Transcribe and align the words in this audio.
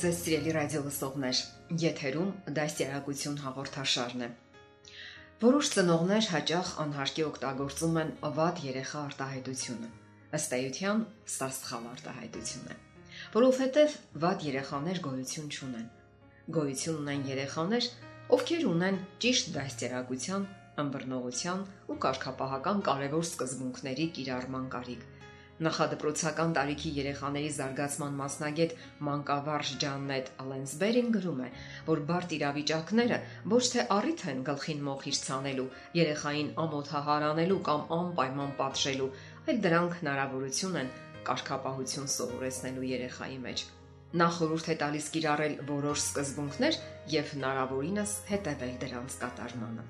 ձեզ 0.00 0.20
սիրելի 0.24 0.52
ռադիո 0.56 0.80
լսողներ։ 0.86 1.38
Եթերում 1.80 2.28
դասյարակություն 2.56 3.34
հաղորդաշարն 3.42 4.22
է։ 4.24 4.28
Որոշ 5.42 5.70
ծնողներ 5.74 6.28
հաճախ 6.34 6.70
անհարկի 6.84 7.24
օգտագործում 7.26 7.98
են 8.00 8.12
վատ 8.38 8.62
երեխա 8.64 9.02
արտահայտությունը։ 9.10 9.90
Ըստ 10.40 10.56
էության, 10.60 11.04
սա 11.34 11.50
սխալ 11.58 11.90
արտահայտություն 11.90 12.72
է, 12.72 12.78
որովհետև 13.36 13.98
վատ 14.24 14.48
երեխաներ 14.48 15.02
գոյություն 15.04 15.52
չունեն։ 15.52 15.86
Գոյություն 16.56 17.00
ունեն 17.04 17.28
երեխաներ, 17.34 17.92
ովքեր 18.40 18.68
ունեն 18.72 19.00
ճիշտ 19.20 19.54
դասյարակության, 19.58 20.50
ըմբռնողության 20.80 21.64
ու 21.92 22.00
կարգապահական 22.06 22.84
կարևոր 22.88 23.26
սկզբունքների 23.34 24.12
կիրառման 24.16 24.70
կարիք 24.76 25.08
Նախադպրոցական 25.60 26.52
տարիքի 26.56 26.90
երեխաների 26.96 27.48
զարգացման 27.52 28.14
մասնագետ 28.16 28.70
մանկավարժ 29.08 29.72
Ջաննետ 29.82 30.30
Ալենսբերին 30.44 31.10
գրում 31.16 31.42
է, 31.44 31.48
որ 31.88 32.00
բարդ 32.10 32.32
իրավիճակները 32.36 33.18
ոչ 33.52 33.60
թե 33.74 33.84
առիթ 33.96 34.24
են 34.32 34.40
գլխին 34.48 34.80
մոխիր 34.88 35.18
ցանելու, 35.26 35.68
երեխային 36.00 36.50
ամոթահարանելու 36.64 37.60
կամ 37.68 37.84
անպայման 37.98 38.56
պատժելու, 38.62 39.10
այլ 39.44 39.62
դրանք 39.68 40.00
հնարավորություն 40.00 40.80
են 40.80 40.90
կարգապահություն 41.28 42.10
սովորեցնելու 42.16 42.90
երեխայի 42.96 43.38
մեջ։ 43.44 43.68
Նա 44.16 44.32
խորհուրդ 44.40 44.72
է 44.72 44.80
տալիս 44.80 45.14
կիրառել 45.14 45.56
որոշ 45.68 46.04
սկզբունքներ 46.08 46.82
եւ 47.20 47.32
հնարավորինս 47.36 48.18
հետևել 48.32 48.76
դրանց 48.88 49.22
կատարմանը։ 49.28 49.88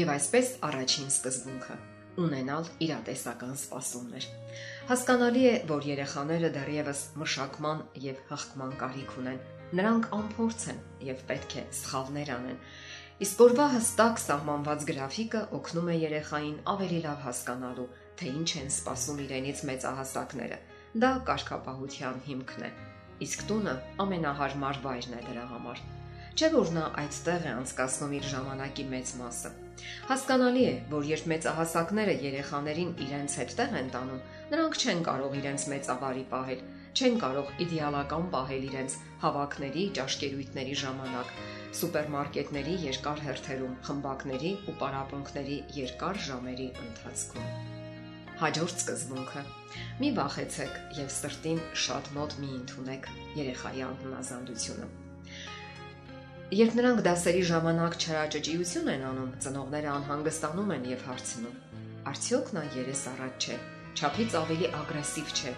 Եվ 0.00 0.18
այսպես 0.20 0.58
առաջին 0.70 1.16
սկզբունքը 1.18 1.82
ունենալ 2.18 2.68
իրատեսական 2.86 3.54
սպասումներ։ 3.60 4.26
Հասկանալի 4.90 5.44
է, 5.46 5.54
որ 5.70 5.86
երեխաները 5.90 6.50
դեռևս 6.56 7.02
մշակման 7.22 7.82
եւ 8.04 8.22
հղկման 8.30 8.72
կարիք 8.80 9.14
ունեն։ 9.22 9.38
Նրանք 9.80 10.08
անփորձ 10.16 10.64
են 10.72 10.80
եւ 11.06 11.22
պետք 11.30 11.56
է 11.60 11.64
սխալներ 11.80 12.32
անեն։ 12.34 12.58
Իսկ 13.20 13.40
օրվա 13.44 13.66
հստակ 13.74 14.20
սահմանված 14.24 14.84
գրաֆիկը 14.90 15.40
օգնում 15.60 15.88
է 15.92 15.96
երեխային 16.00 16.58
ավելի 16.74 17.00
լավ 17.04 17.18
հասկանալու, 17.28 17.88
թե 18.16 18.30
ինչ 18.40 18.50
են 18.64 18.70
սպասում 18.74 19.22
իրենից 19.28 19.64
մեծահասակները։ 19.70 20.58
Դա 21.04 21.10
կարգապահության 21.28 22.22
հիմքն 22.26 22.64
է։ 22.66 22.70
Իսկ 23.28 23.42
տունը 23.50 23.74
ամենահարմար 24.02 24.80
վայրն 24.86 25.18
է 25.20 25.24
դրա 25.28 25.44
համար։ 25.54 25.82
Չէ 26.40 26.48
որ 26.56 26.70
նա 26.72 26.84
այդտեղ 27.04 27.44
է 27.44 27.52
անցկացնում 27.60 28.14
իր 28.16 28.30
ժամանակի 28.32 28.84
մեծ 28.94 29.12
մասը։ 29.20 29.50
Հասկանալի 30.10 30.64
է, 30.66 30.74
որ 30.90 31.08
երբ 31.10 31.26
մեծահասակները 31.32 32.14
երեխաներին 32.24 32.92
իրենց 33.06 33.36
հետ 33.40 33.54
տեղ 33.60 33.74
են 33.80 33.90
տանում, 33.94 34.22
նրանք 34.52 34.78
չեն 34.80 35.02
կարող 35.08 35.36
իրենց 35.40 35.66
մեծավարի 35.72 36.24
պահել, 36.34 36.62
չեն 36.90 37.18
կարող 37.22 37.50
իդեալական 37.64 38.24
պահել 38.34 38.64
իրենց 38.70 38.96
հավաքների, 39.24 39.84
ճաշկերույթների 39.98 40.78
ժամանակ, 40.84 41.34
սուպերմարկետների 41.80 42.78
երկար 42.86 43.22
հերթերում, 43.26 43.76
խմբակների 43.88 44.54
ու 44.66 44.74
պարապմունքների 44.80 45.58
երկար 45.80 46.24
ժամերի 46.30 46.68
ընթացքում։ 46.86 47.52
Հաջորդ 48.40 48.80
սկզբունքը՝ 48.80 49.44
մի 50.00 50.10
վախեցեք 50.16 50.80
եւ 50.98 51.12
սրտին 51.18 51.62
շատ 51.84 52.10
մոտ 52.16 52.40
մի 52.40 52.50
ընդունեք 52.62 53.12
երեխայի 53.36 53.86
անհնազանդությունը։ 53.90 54.90
Երբ 56.50 56.72
նրանք 56.74 57.00
դասերի 57.06 57.42
ժամանակ 57.46 57.92
չարաճճիություն 58.02 58.88
են 58.90 59.02
անում, 59.06 59.26
ծնողները 59.44 59.88
անհանգստանում 59.90 60.70
են 60.74 60.86
եւ 60.90 61.02
հարցնում. 61.06 61.58
Արդյոք 62.10 62.48
նա 62.56 62.62
երես 62.74 63.02
առաջ 63.10 63.44
չէ, 63.46 63.58
ճափից 64.00 64.32
ավելի 64.40 64.70
ագրեսիվ 64.80 65.28
չէ 65.30 65.52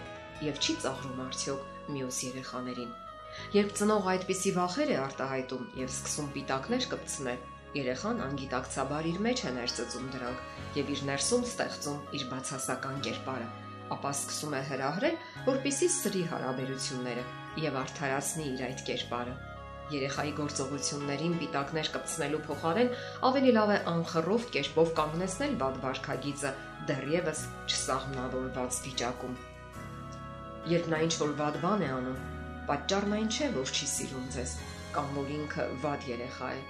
եւ 0.45 0.59
չի 0.61 0.75
ծաղրում 0.83 1.23
արդյոք 1.23 1.87
մյուս 1.95 2.19
երեխաներին։ 2.27 2.91
Երբ 3.57 3.73
ծնողը 3.79 4.11
այդպիսի 4.13 4.53
վախեր 4.53 4.91
է 4.93 4.97
արտահայտում 5.01 5.63
եւ 5.81 5.89
սկսում 5.89 6.27
պիտակներ 6.37 6.85
կպցնել, 6.93 7.39
երեխան 7.73 8.21
անգիտակցաբար 8.27 9.09
իր 9.13 9.17
մեջ 9.25 9.41
է 9.49 9.53
ներծծում 9.57 10.11
դրանք 10.13 10.77
եւ 10.77 10.91
իր 10.93 11.01
ներսում 11.09 11.47
ստեղծում 11.49 12.03
իր 12.19 12.27
բացասական 12.35 13.01
կերպարը, 13.09 13.47
ապա 13.97 14.13
սկսում 14.13 14.53
է 14.53 14.61
հրահրել, 14.69 15.17
որpիսի 15.49 15.89
սրի 15.97 16.23
հարաբերությունները 16.35 17.25
եւ 17.65 17.81
արդարացնի 17.81 18.47
իր 18.53 18.63
այդ 18.69 18.85
կերպարը 18.93 19.35
Երեխայի 19.91 20.31
գործողություններին 20.37 21.33
պիտակներ 21.39 21.89
կպցնելու 21.93 22.41
փոխարեն 22.47 22.91
ավելի 23.29 23.51
լավ 23.57 23.71
է 23.73 23.79
անխռով 23.91 24.45
կերպով 24.53 24.91
կանգնեցնել 24.99 25.55
բադ 25.63 25.79
վարքագիծը 25.83 26.51
դեռևս 26.89 27.41
չսահմանավորված 27.67 28.77
վիճակում։ 28.85 29.35
Երբ 30.73 30.87
նա 30.93 31.01
ինչ 31.07 31.13
որ 31.23 31.33
վատ 31.41 31.57
բան 31.65 31.83
է 31.83 31.89
անում, 31.97 32.21
պատճառն 32.69 33.17
այն 33.17 33.27
չէ, 33.27 33.49
որ 33.57 33.73
չի 33.73 33.89
սիրում 33.93 34.29
ձեզ, 34.37 34.53
կամ 34.95 35.09
որ 35.19 35.33
ինքը 35.37 35.65
վատ 35.83 36.07
երեխա 36.13 36.51
է։ 36.53 36.61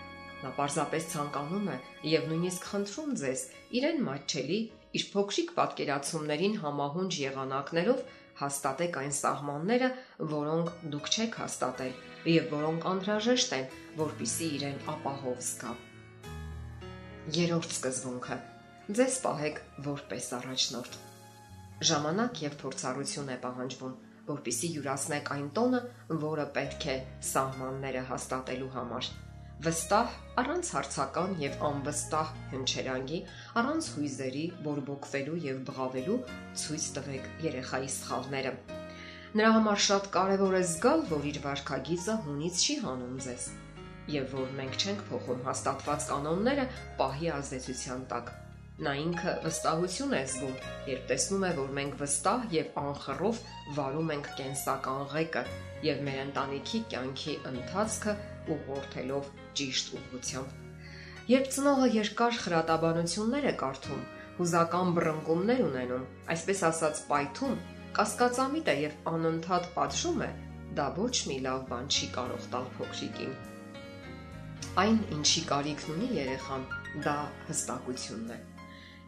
Նա 0.44 0.50
պարզապես 0.58 1.06
ցանկանում 1.14 1.70
է 1.74 1.78
եւ 2.14 2.26
նույնիսկ 2.32 2.66
խնդրում 2.72 3.14
ձեզ 3.22 3.44
իրեն 3.80 4.02
մատչելի 4.08 4.58
իր 4.98 5.06
փոքրիկ 5.14 5.54
պատկերացումներին 5.60 6.58
համահունչ 6.66 7.14
եղանակներով 7.22 8.02
հաստատեք 8.42 9.00
այն 9.04 9.16
սահմանները, 9.22 9.90
որոնք 10.34 10.74
դուք 10.94 11.14
չեք 11.14 11.40
հաստատել 11.44 11.96
եւ 12.30 12.46
որոնք 12.54 12.86
անհրաժեշտ 12.92 13.56
են, 13.58 13.66
որpիսի 14.00 14.48
իրեն 14.58 14.78
ապահով 14.94 15.42
զգա։ 15.48 15.74
Երորդ 17.40 17.76
սկզբունքը. 17.78 18.38
ձեզ 19.00 19.18
պահեք 19.24 19.60
որպես 19.88 20.30
առաջնորդ։ 20.40 20.98
Ժամանակ 21.90 22.42
եւ 22.44 22.58
փորձառություն 22.64 23.34
է 23.34 23.38
պահանջվում, 23.44 24.00
որpիսի 24.32 24.72
յուրացնեք 24.78 25.36
այն 25.36 25.52
տոնը, 25.58 25.84
որը 26.24 26.48
պետք 26.58 26.90
է 26.96 26.98
սահմանները 27.34 28.08
հաստատելու 28.14 28.74
համար 28.78 29.14
վստահ, 29.64 30.16
առանց 30.42 30.70
հարցական 30.76 31.36
եւ 31.40 31.62
անվստահ 31.64 32.32
հնչերանգի, 32.52 33.20
առանց 33.62 33.90
հույզերի, 33.96 34.46
բորբոքվելու 34.66 35.38
եւ 35.46 35.62
բղավելու 35.70 36.18
ցույց 36.64 36.88
տվեք 36.98 37.30
երեխայի 37.48 37.92
սխալները։ 37.94 38.52
Նրա 39.34 39.52
համար 39.54 39.80
շատ 39.82 40.08
կարևոր 40.14 40.56
է 40.60 40.64
զգալ, 40.70 41.00
որ 41.10 41.24
իր 41.26 41.38
վարքագիծը 41.42 42.16
հունից 42.26 42.58
չի 42.64 42.74
հանում 42.84 43.16
ձեզ 43.26 43.46
եւ 44.14 44.36
որ 44.36 44.52
մենք 44.60 44.76
չենք 44.78 45.02
փոխում 45.08 45.42
հաստատված 45.48 46.06
կանոնները 46.12 46.66
պահի 47.00 47.32
ազդեցության 47.38 48.04
տակ։ 48.14 48.30
Նա 48.86 48.94
ինքը 49.04 49.34
վստահություն 49.48 50.14
է 50.14 50.22
զգում, 50.34 50.56
երբ 50.92 51.04
տեսնում 51.10 51.48
է, 51.50 51.52
որ 51.64 51.74
մենք 51.80 51.98
վստահ 52.04 52.46
եւ 52.54 52.80
անխռով 52.84 53.42
վարում 53.80 54.14
ենք 54.18 54.32
կենսական 54.38 55.04
ղեկը 55.18 55.44
եւ 55.90 56.08
մեր 56.10 56.20
ընտանիքի 56.28 56.86
կյանքի 56.94 57.36
ընթացքը 57.54 58.18
ուղղորդելով 58.54 59.30
ճիշտ 59.58 59.94
ուղղությամբ։ 59.98 60.58
Երբ 61.34 61.54
ծնողը 61.58 61.94
երկար 61.98 62.42
խրատաբանություններ 62.44 63.46
է 63.50 63.54
կարդում, 63.64 64.02
հուզական 64.38 64.98
բռնկումներ 64.98 65.62
ունենում, 65.64 66.10
այսպես 66.34 66.64
ասած 66.70 67.02
պայթում, 67.08 67.56
կասկածամիտ 67.94 68.70
է 68.72 68.74
եւ 68.82 68.94
անընդհատ 69.10 69.66
պատժում 69.76 70.22
է, 70.26 70.30
դա 70.78 70.86
ոչ 70.96 71.18
մի 71.30 71.36
լավ 71.46 71.66
բան 71.70 71.92
չի 71.94 72.08
կարող 72.16 72.48
տալ 72.54 72.66
փոքրիկին։ 72.78 73.36
Այն, 74.84 74.98
ինչի 75.18 75.44
կարիքն 75.52 75.92
ունի 75.94 76.08
երեխան, 76.16 76.66
դա 77.06 77.14
հստակությունն 77.52 78.34
է։ 78.34 78.40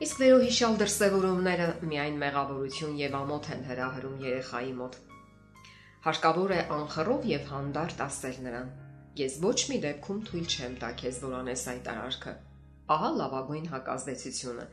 Իսկ 0.05 0.21
վերոհիշալ 0.21 0.77
դրսևորումները 0.83 1.67
միայն 1.89 2.21
մեղավորություն 2.25 2.95
եւ 3.01 3.17
ամոթ 3.23 3.51
են 3.57 3.67
հրահրում 3.71 4.23
երեխայի 4.27 4.73
մոտ։ 4.85 5.01
Հարկավոր 6.05 6.53
է 6.53 6.61
անխռով 6.77 7.29
եւ 7.33 7.51
հանդարտ 7.55 8.05
ասել 8.05 8.41
նրան. 8.45 8.73
Ես 9.25 9.41
ոչ 9.49 9.59
մի 9.71 9.83
դեպքում 9.89 10.23
թույլ 10.29 10.47
չեմ 10.53 10.79
տա 10.85 10.95
քեզ 11.01 11.21
որ 11.25 11.37
անես 11.41 11.69
այդ 11.73 11.93
արարքը։ 11.95 12.39
Ահա 12.93 13.13
լավագույն 13.17 13.69
հակազդեցությունը 13.73 14.65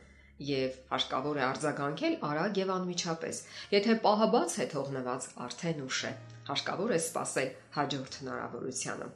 եւ 0.49 0.77
հարկավոր 0.91 1.39
է 1.39 1.43
արձագանքել 1.47 2.15
արագ 2.29 2.59
եւ 2.61 2.73
անմիջապես։ 2.75 3.39
Եթե 3.73 3.95
պահը 4.05 4.27
բաց 4.35 4.57
է 4.63 4.67
թողնված, 4.73 5.27
արդեն 5.47 5.81
ուշ 5.87 5.99
է։ 6.09 6.11
Հարկավոր 6.49 6.93
է 6.93 6.99
սпасել 7.03 7.49
հաջորդ 7.77 8.19
հնարավորությանը։ 8.23 9.07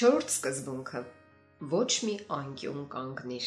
4-րդ 0.00 0.34
սկզբունքը՝ 0.36 1.04
ոչ 1.76 1.92
մի 2.06 2.16
անկյուն 2.36 2.82
կանգնիր։ 2.96 3.46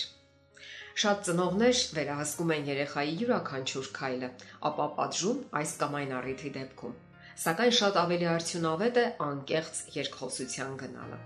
Շատ 0.99 1.19
ծնողներ 1.27 1.81
վերահսկում 1.95 2.53
են 2.55 2.65
երեխայի 2.69 3.11
յուրաքանչյուր 3.19 3.89
քայլը, 3.97 4.29
ապա 4.69 4.87
պատժում 4.97 5.43
այս 5.59 5.75
կամ 5.83 5.93
այն 5.99 6.15
առիթի 6.19 6.49
դեպքում։ 6.57 6.97
Սակայն 7.43 7.75
շատ 7.79 7.99
ավելի 8.01 8.27
արդյունավետ 8.33 8.97
է 8.99 9.05
անկեղծ 9.25 9.77
երկխոսության 9.95 10.73
գնալը։ 10.81 11.19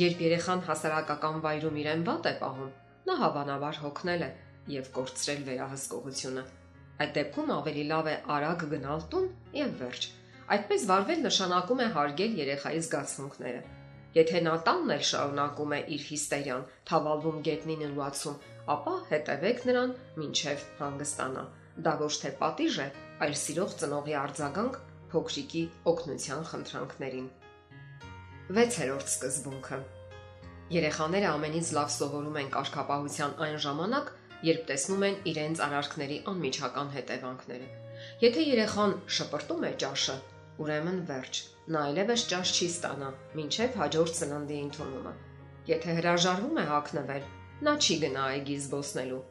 Երբ 0.00 0.24
երեխան 0.24 0.64
հասարակական 0.70 1.38
վայրում 1.44 1.78
իրեն 1.82 2.02
վատ 2.08 2.28
է 2.32 2.34
պահում, 2.40 2.72
նա 3.08 3.14
հավանաբար 3.22 3.78
հոգնել 3.82 4.24
է 4.26 4.30
եւ 4.72 4.90
կորցրել 4.96 5.44
վերահսկողությունը։ 5.48 6.42
Այդ 7.02 7.14
դեպքում 7.18 7.52
ավելի 7.56 7.84
լավ 7.92 8.10
է 8.12 8.16
արագ 8.36 8.64
գնալ 8.72 9.06
տուն 9.12 9.30
եւ 9.58 9.72
վերջ։ 9.82 10.08
Այդպես 10.56 10.82
վարվել 10.90 11.22
նշանակում 11.26 11.82
է 11.82 11.86
հարգել 11.96 12.36
երեխայի 12.42 12.82
զգացմունքները։ 12.86 13.62
Եթե 14.12 14.40
նա 14.44 14.54
տանն 14.66 14.92
էլ 14.92 15.04
շարունակում 15.08 15.70
է 15.72 15.80
իր 15.96 16.02
հիստերիան, 16.12 16.64
թավալվում 16.90 17.38
գետնին 17.48 17.84
ըլուացում, 17.86 18.34
ապա 18.74 18.94
հետևեք 19.12 19.62
նրան, 19.70 19.94
ինչև 20.26 20.66
հանգստանա։ 20.82 21.44
Դա 21.86 21.94
ոչ 22.02 22.12
թե 22.22 22.32
պատիժ 22.42 22.76
է, 22.84 22.88
այլ 23.24 23.34
սիրող 23.42 23.72
ծնողի 23.82 24.16
արձագանք 24.22 24.76
փոքրիկի 25.14 25.64
օգնության 25.94 26.44
խնդրանքներին։ 26.52 27.26
6-րդ 28.52 29.08
սկզբունքը։ 29.16 29.80
Երեխաները 30.72 31.28
ամենից 31.32 31.70
լավ 31.76 31.90
սովորում 31.94 32.38
են 32.42 32.50
կարգապահության 32.56 33.34
այն 33.46 33.56
ժամանակ, 33.64 34.12
երբ 34.48 34.62
տեսնում 34.70 35.02
են 35.08 35.18
իրենց 35.32 35.62
արարքների 35.66 36.16
անմիջական 36.32 36.92
հետևանքները։ 36.96 37.68
Եթե 38.22 38.46
երեխան 38.46 38.94
շպրտում 39.16 39.66
է 39.68 39.72
ճաշը, 39.82 40.16
ուրեմն 40.62 41.02
վերջ։ 41.12 41.42
Նա 41.72 41.84
այլևս 41.90 42.24
ճաշ 42.32 42.54
չի 42.56 42.70
ստանա, 42.72 43.12
ինչև 43.42 43.78
հաջորդ 43.82 44.16
ծննդի 44.22 44.58
ընդունումը։ 44.68 45.12
Եթե 45.72 46.00
հրաժարվում 46.00 46.58
է 46.62 46.66
հակնվել, 46.72 47.30
նա 47.68 47.76
չի 47.82 48.00
գնա 48.06 48.24
այգի 48.32 48.58
զբոսնելու 48.64 49.22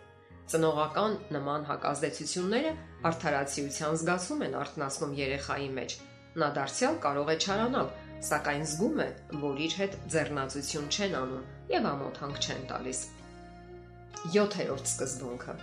Ծնողական 0.51 1.13
նման 1.31 1.65
հակազդեցությունները 1.69 2.71
արդարացիության 3.07 3.99
զգացում 4.01 4.41
են 4.47 4.55
արտնասնում 4.61 5.13
երեխայի 5.19 5.67
մեջ։ 5.77 5.93
Նա 6.41 6.49
դարձյալ 6.57 6.97
կարող 7.05 7.31
է 7.31 7.35
չարանալ, 7.45 7.91
սակայն 8.21 8.65
զգում 8.69 8.99
է, 9.01 9.07
որ 9.41 9.61
իր 9.65 9.75
հետ 9.81 9.95
ձեռնացություն 10.13 10.89
չեն 10.93 11.15
անում 11.21 11.45
եւ 11.71 11.87
ամոթանք 11.91 12.41
չեն 12.45 12.65
տալիս։ 12.71 12.99
7-րդ 14.35 14.91
սկզբունքը։ 14.91 15.55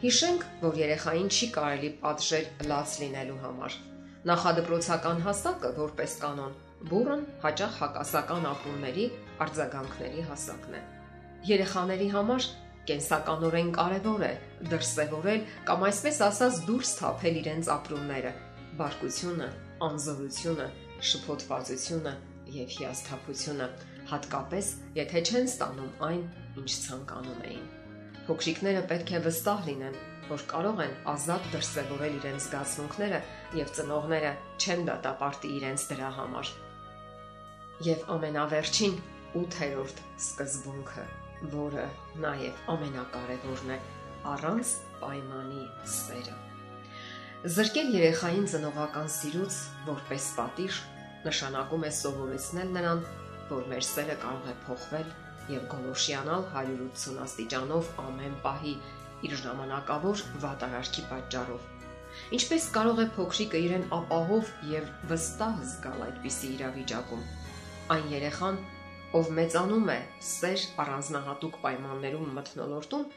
Հիշենք, 0.00 0.44
որ 0.64 0.80
երեխային 0.80 1.30
չի 1.32 1.46
կարելի 1.54 1.90
պատժել 2.02 2.46
լաց 2.70 2.96
լինելու 3.00 3.38
համար։ 3.44 3.76
Նախադպրոցական 4.30 5.22
հասակը, 5.24 5.70
որպես 5.80 6.16
կանոն, 6.20 6.56
բուրըն 6.90 7.22
հաճախ 7.44 7.78
հակասական 7.80 8.48
ապրումների 8.50 9.06
արձագանքների 9.44 10.26
հասակն 10.28 10.76
է։ 10.76 10.82
Երեխաների 11.50 12.08
համար 12.16 12.48
կենսականորեն 12.90 13.72
կարևոր 13.76 14.24
է 14.28 14.30
դրսևորել 14.70 15.42
կամ 15.68 15.84
այսպես 15.88 16.20
ասած 16.28 16.60
դուրս 16.68 16.92
թափել 17.00 17.40
իրենց 17.40 17.70
ապրումները, 17.76 18.32
բարկությունը, 18.80 19.48
անզորությունը, 19.88 20.68
շփոթվածությունը 21.10 22.14
եւ 22.54 22.74
հիասթափությունը, 22.76 23.68
հատկապես 24.10 24.70
եթե 24.98 25.22
չեն 25.30 25.48
ստանում 25.50 25.92
այն, 26.08 26.24
ինչ 26.60 26.70
ցանկանում 26.86 27.44
էին։ 27.50 27.68
Փոքրիկները 28.26 28.82
պետք 28.90 29.12
է 29.16 29.22
վստահ 29.26 29.62
լինեն, 29.70 29.96
որ 30.30 30.44
կարող 30.50 30.82
են 30.84 30.92
ազատ 31.14 31.48
դրսևորել 31.54 32.18
իրենց 32.20 32.44
զգացմունքները 32.46 33.22
եւ 33.60 33.72
ծնողները 33.78 34.34
չեն 34.60 34.84
դատապարտի 34.90 35.54
իրենց 35.60 35.86
դրա 35.94 36.10
համար։ 36.18 36.52
Եվ 37.90 38.04
ամենավերջին 38.18 39.00
8-րդ 39.40 40.04
սկզբունքը 40.20 41.08
որը 41.56 41.86
նաև 42.20 42.62
ամենակարևորն 42.74 43.74
է 43.76 43.80
առանց 44.34 44.76
պայմանի 45.00 45.66
սերը։ 45.96 46.49
Զրկել 47.40 47.86
երեխային 47.96 48.46
ծնողական 48.52 49.06
սիրուց 49.08 49.54
որպես 49.86 50.24
պատիժ 50.36 50.80
նշանակում 51.24 51.86
է 51.88 51.92
սովորեցնել 51.98 52.74
նրան, 52.74 53.00
որ 53.48 53.62
մեր 53.70 53.86
սերը 53.86 54.16
կարող 54.24 54.50
է 54.50 54.52
փոխվել 54.66 55.06
եւ 55.54 55.62
գոլոշիանալ 55.70 56.44
180 56.50 57.22
աստիճանով 57.24 57.88
ամեն 58.04 58.36
պահի 58.44 58.74
իր 59.30 59.38
ժամանակավոր 59.44 60.24
վատարարքի 60.44 61.06
պատճառով։ 61.14 61.64
Ինչպես 62.40 62.68
կարող 62.76 63.02
է 63.06 63.08
փոքրիկը 63.16 63.64
իրեն 63.70 63.88
ապահով 64.00 64.52
եւ 64.74 64.92
վստահ 65.14 65.58
զգալ 65.72 66.06
այդպիսի 66.10 66.54
իրավիճակում։ 66.60 67.26
Այն 67.96 68.14
երեխան, 68.20 68.62
ով 69.16 69.34
մեծանում 69.40 69.92
է 69.96 70.00
սեր 70.36 70.68
առանձնահատուկ 70.84 71.60
պայմաններում 71.64 72.32
մթնոլորտում, 72.36 73.10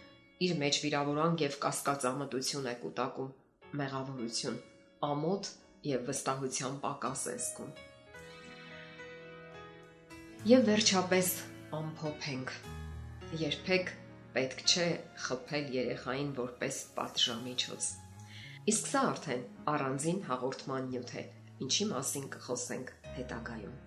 իր 0.48 0.60
մեջ 0.64 0.84
վիրավորանք 0.88 1.50
եւ 1.50 1.64
կասկածամտություն 1.68 2.72
է 2.72 2.80
կուտակում, 2.84 3.34
մեղավորություն, 3.80 4.60
ամոթ 5.08 5.50
եւ 5.88 6.06
վստահության 6.10 6.78
պակաս 6.84 7.24
է 7.32 7.36
զգում։ 7.46 7.72
Եվ 10.54 10.66
վերջապես 10.70 11.28
ամփոփենք։ 11.80 12.54
Երբեք 13.42 13.94
պետք 14.34 14.64
չէ 14.68 14.88
խփել 15.26 15.70
երեխային 15.78 16.32
որպես 16.40 16.80
պատժամիջոց։ 16.98 17.88
Իսկ 18.74 18.92
սա 18.92 19.02
արդեն 19.14 19.42
առանձին 19.74 20.22
հաղորդման 20.30 20.86
նյութ 20.94 21.16
է, 21.20 21.24
ինչի 21.66 21.88
մասին 21.94 22.30
կխոսենք 22.36 22.94
հետագայում։ 23.18 23.80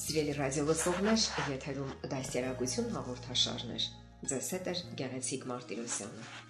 Սիրելի 0.00 0.36
ռադիո 0.38 0.62
լսողներ, 0.70 1.26
եթերում 1.54 1.90
դասերակցություն 2.14 2.94
հաղորդաշարներ։ 2.94 3.90
Ձեզ 4.30 4.48
հետ 4.54 4.70
է 4.70 4.74
Գեղեցիկ 5.00 5.44
Մարտիրոսյանը։ 5.50 6.49